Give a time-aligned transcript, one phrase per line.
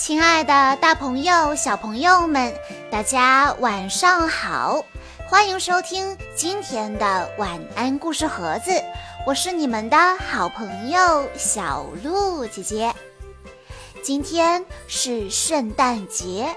[0.00, 2.54] 亲爱的，大朋友、小朋友们，
[2.90, 4.82] 大家晚上好！
[5.28, 8.82] 欢迎收听今天的晚安故事盒子，
[9.26, 12.94] 我是你们的好朋友小鹿姐姐。
[14.02, 16.48] 今天是圣诞节，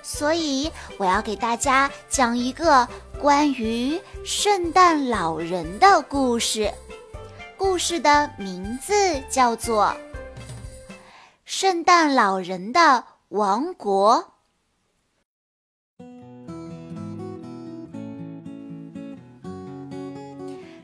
[0.00, 2.86] 所以我要给大家讲一个
[3.20, 6.72] 关于圣诞老人的故事。
[7.56, 8.94] 故事的名字
[9.28, 9.86] 叫做
[11.44, 14.24] 《圣诞老人的王国》。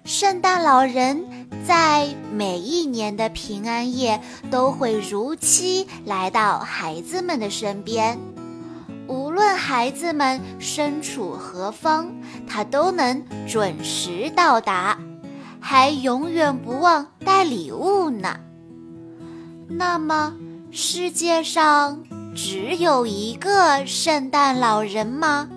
[0.05, 1.25] 圣诞老人
[1.67, 8.19] 在每一年的平安夜都会如期来到孩子们的身边，
[9.09, 12.13] 无论孩子们身处何方，
[12.47, 14.99] 他都能准时到达，
[15.59, 18.39] 还永远不忘带礼物呢。
[19.69, 20.35] 那么，
[20.73, 25.49] 世界上只有一个圣诞老人吗？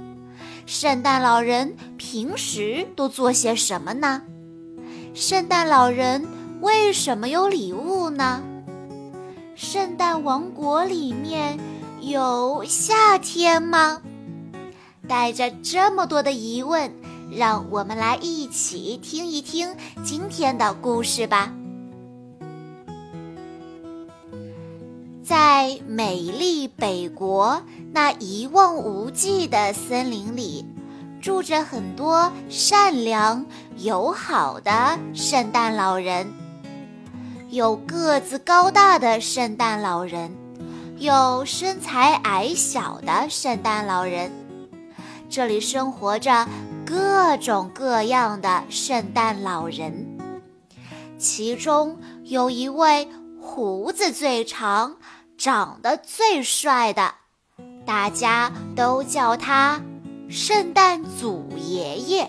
[0.66, 4.24] 圣诞老人平时都做些什么呢？
[5.14, 6.28] 圣诞老人
[6.62, 8.42] 为什么有礼物呢？
[9.56, 11.60] 圣诞王国里面
[12.02, 14.02] 有夏天吗？
[15.08, 16.92] 带着这么多的疑问，
[17.30, 21.54] 让我们来一起听一听今天的故事吧。
[25.34, 27.60] 在美丽北国
[27.92, 30.64] 那一望无际的森林里。
[31.20, 33.44] 住着很多善良
[33.78, 36.32] 友好的圣诞老人，
[37.50, 40.32] 有个子高大的圣诞老人，
[41.00, 44.32] 有身材矮小的圣诞老人。
[45.32, 46.48] 这里生活着
[46.86, 50.16] 各种各样的圣诞老人，
[51.18, 53.08] 其中有一位
[53.42, 54.96] 胡子最长、
[55.38, 57.14] 长得最帅的，
[57.86, 59.82] 大家都叫他。
[60.30, 62.28] 圣诞祖爷爷，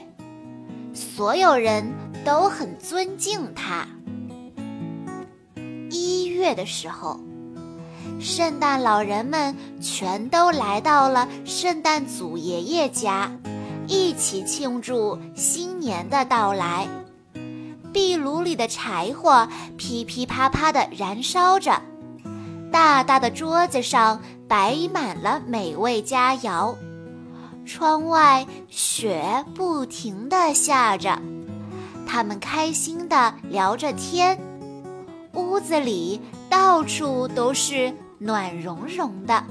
[0.93, 1.93] 所有人
[2.25, 3.87] 都很尊敬他。
[5.91, 7.21] 一月的时候，
[8.21, 13.31] 圣诞老人们全都来到了圣诞祖爷爷家，
[13.87, 16.87] 一起庆祝新年的到来。
[17.93, 19.49] 壁炉里的柴火
[19.79, 21.81] 噼噼啪啪地燃烧着，
[22.75, 26.75] 大大的桌子上摆满了美味佳肴。
[27.65, 31.17] 窗外雪不停地下着，
[32.05, 34.37] 他们开心地聊着天，
[35.35, 36.21] 屋子里
[36.51, 39.45] 到处都是暖融融的。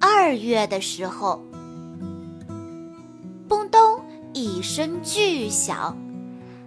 [0.00, 1.38] 二月的时候，
[3.46, 4.00] 嘣咚
[4.32, 5.94] 一声巨响，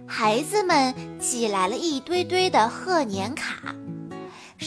[0.06, 3.74] 孩子们寄来了一堆堆的贺年卡。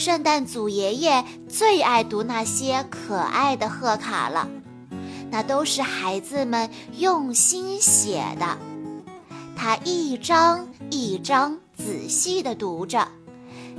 [0.00, 4.48] 圣诞祖爷爷最爱读那些可爱的贺卡了。
[5.30, 8.56] 那都是孩子们用心写的，
[9.54, 13.08] 他一张一张仔细地读着，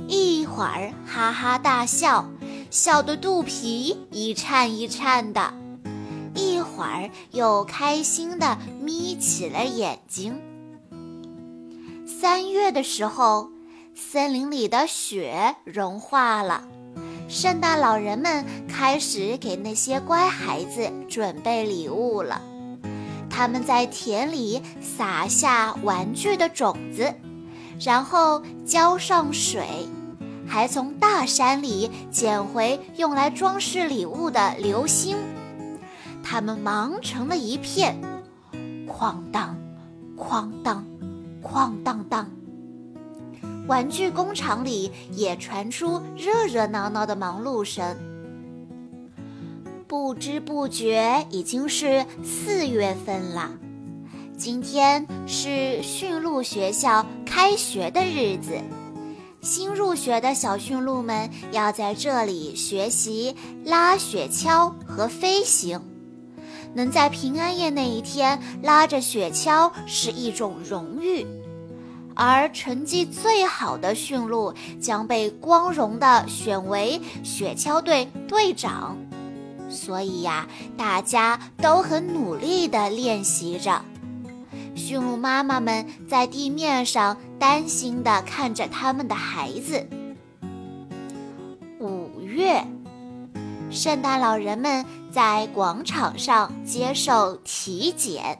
[0.06, 2.24] 一会儿哈哈大笑，
[2.70, 5.52] 笑得肚皮一颤一颤的；
[6.36, 10.40] 一会儿又开心地眯起了眼睛。
[12.06, 13.48] 三月的时候，
[13.94, 16.64] 森林里的雪融化了。
[17.28, 22.40] 圣诞老人们开始给那些乖孩子准备礼物了。
[23.30, 27.14] 他们在田里撒下玩具的种子，
[27.80, 29.66] 然后浇上水，
[30.46, 35.16] 还从大山里捡回用来装饰礼物的流星。
[36.22, 37.96] 他们忙成了一片，
[38.86, 39.56] 哐当，
[40.16, 40.84] 哐当，
[41.42, 42.30] 哐当当。
[43.66, 47.96] 玩具工厂里也传出热热闹闹的忙碌声。
[49.86, 53.50] 不知不觉已经是四月份了，
[54.36, 58.58] 今天是驯鹿学校开学的日子。
[59.42, 65.80] 新入学的小驯鹿们要在这里学习拉雪橇和飞行。
[66.74, 71.26] 能在平安夜那一天拉着雪橇是一种荣誉。
[72.14, 78.96] 而成绩最好的驯鹿将被光荣地选为雪橇队队长，
[79.70, 83.82] 所以呀，大家都很努力地练习着。
[84.74, 89.86] 驯鹿妈妈们在地面上担心地看着他们的孩子。
[91.78, 92.64] 五月，
[93.70, 98.38] 圣诞老人们在广场上接受体检。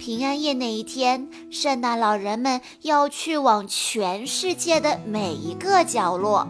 [0.00, 6.48] 平安夜那一天，圣诞老人们要去往全世界的每一个角落，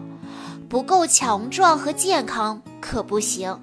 [0.69, 3.59] 不够强壮和健康可不行，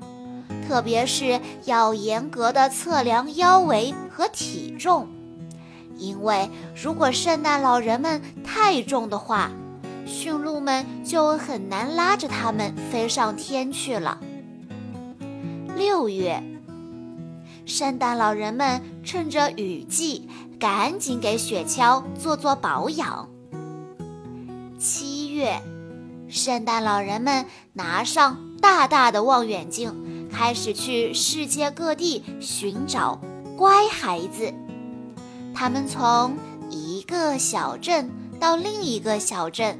[0.69, 5.09] 特别是要严格的测量腰围和体重，
[5.97, 9.51] 因为如果圣诞老人们太重的话，
[10.05, 14.19] 驯鹿们就很难拉着他们飞上天去了。
[15.79, 16.43] 六月，
[17.69, 20.27] 圣诞老人们趁着雨季，
[20.59, 23.29] 赶紧给雪橇做做保养。
[24.79, 25.61] 七月。
[26.31, 27.45] 圣诞老人们
[27.75, 33.21] 拿上大大的望远镜，开始去世界各地寻找
[33.57, 34.53] 乖孩子。
[35.55, 36.37] 他们从
[36.71, 38.11] 一个小镇
[38.41, 39.79] 到另一个小镇，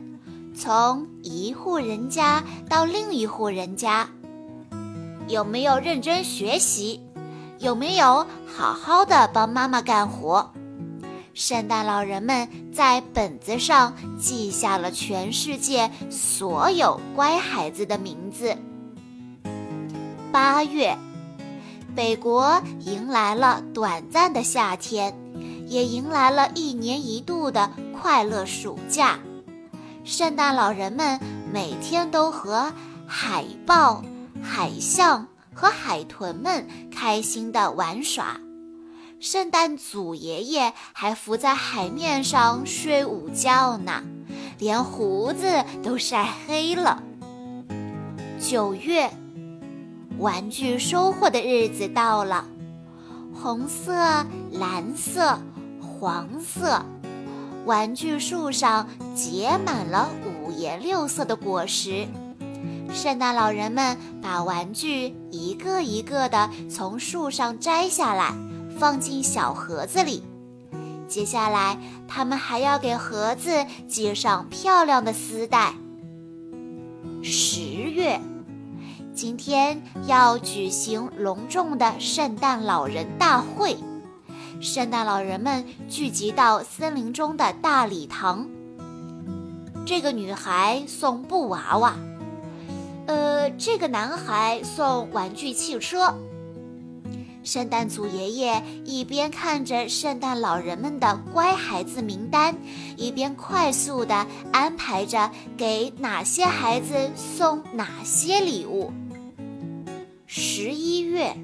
[0.55, 4.09] 从一户人家到另一户人家。
[5.27, 7.01] 有没有认真学习？
[7.59, 10.51] 有没有好好的帮妈妈干活？
[11.35, 18.57] 圣诞老人们在本子上记下了全世界所有乖孩子的名字。
[20.31, 20.97] 八月，
[21.97, 25.13] 北国迎来了短暂的夏天，
[25.67, 27.71] 也迎来了一年一度的
[28.01, 29.19] 快乐暑假。
[30.05, 31.19] 圣诞老人们
[31.53, 32.73] 每天都和
[33.07, 34.03] 海豹、
[34.43, 35.27] 海象
[35.61, 38.41] 和海豚们开心地玩耍。
[39.19, 44.05] 圣诞祖爷爷还浮在海面上睡午觉呢，
[44.61, 47.03] 连胡子都晒黑了。
[48.39, 49.11] 九月，
[50.19, 52.45] 玩具收获的日子到了，
[53.35, 53.93] 红色、
[54.53, 55.41] 蓝色、
[55.81, 56.81] 黄色，
[57.67, 62.07] 玩具树上结满了五颜六色的果实。
[62.93, 68.35] 圣诞老人们把玩具一个一个的从树上摘下来。
[68.79, 70.23] 放进小盒子里，
[71.09, 71.77] 接下来
[72.07, 75.75] 他们还要给盒子系上漂亮的丝带。
[77.21, 78.21] 十月，
[79.13, 83.77] 今天要举行隆重的圣诞老人大会，
[84.61, 88.47] 圣诞老人们聚集到森林中的大礼堂。
[89.85, 91.97] 这个女孩送布娃娃，
[93.09, 96.15] 呃，这个男孩送玩具汽车。
[97.43, 102.55] 圣诞祖爷爷一边看着圣诞老人们的乖孩子名单，
[102.99, 108.93] 一边快速地安排着给哪些孩子送哪些礼物。
[110.27, 111.35] 十一月，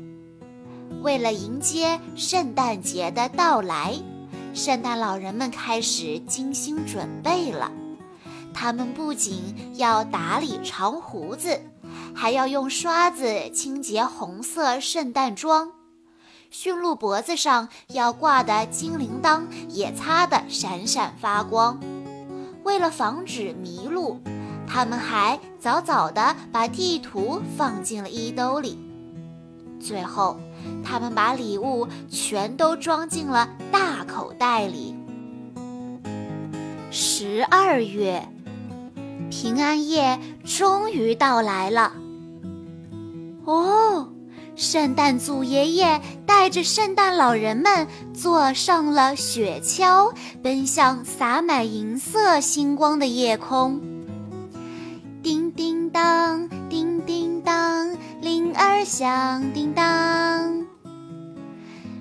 [1.01, 3.95] 为了迎接圣诞节的到来，
[4.53, 7.73] 圣诞老人们开始精心准备了。
[8.55, 11.61] 他们不仅要打理长胡子，
[12.15, 15.73] 还要用刷子清洁红色圣诞装。
[16.51, 21.81] 驯鹿脖子上要挂的金铃铛也擦得闪闪发光。
[22.63, 24.21] 为了防止迷路，
[24.67, 28.79] 他们还早早地把地图放进了衣兜里。
[29.81, 30.39] 最后，
[30.83, 34.95] 他们把礼物全都装进了大口袋里。
[36.91, 38.27] 十二月，
[39.37, 41.93] 平安夜终于到来了。
[43.45, 44.09] 哦。
[44.55, 53.81] 圣诞祖爷爷带着圣诞老人们坐上了雪橇，奔向洒满银色星光的夜空。
[55.25, 60.65] 叮叮当，叮叮当，铃儿响叮当。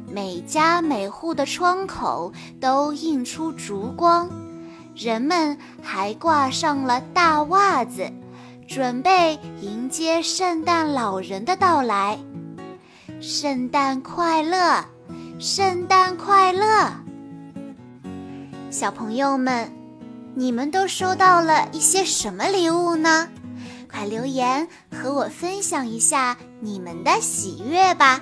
[0.08, 4.30] 每家每户的窗口都映出烛光，
[4.96, 8.12] 人们还挂上了大袜子，
[8.68, 12.20] 准备迎接圣诞老人的到来。
[13.20, 14.86] 圣诞快乐，
[15.40, 16.92] 圣诞快乐！
[18.70, 19.72] 小朋友们，
[20.36, 23.30] 你们都收到了一些什么礼物呢？
[23.90, 28.22] 快留言和我分享一下你们的喜悦吧！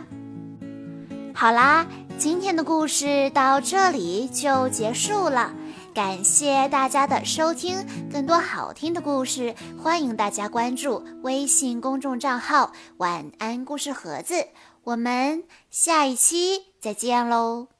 [1.33, 1.87] 好啦，
[2.17, 5.53] 今天的故事到这里就结束了，
[5.93, 7.85] 感谢大家的收听。
[8.11, 14.47] 更多好听的故事，欢迎大家关注微信公众账号“晚安故事盒子”。
[14.83, 17.70] 我们下一期再见喽。